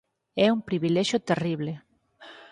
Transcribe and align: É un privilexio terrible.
É 0.45 0.47
un 0.55 0.61
privilexio 0.69 1.23
terrible. 1.29 1.71